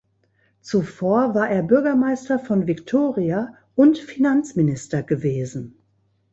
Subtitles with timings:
[0.63, 5.77] Zuvor war er Bürgermeister von Victoria und Finanzminister gewesen.